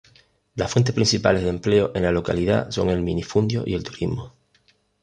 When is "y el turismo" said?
3.67-4.33